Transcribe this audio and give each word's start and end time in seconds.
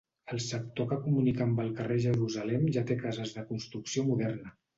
El 0.35 0.39
sector 0.43 0.87
que 0.93 0.97
comunica 1.03 1.45
amb 1.45 1.61
el 1.63 1.69
carrer 1.81 1.99
Jerusalem 2.07 2.65
ja 2.79 2.85
té 2.93 2.99
cases 3.05 3.37
de 3.37 3.45
construcció 3.53 4.07
moderna. 4.11 4.57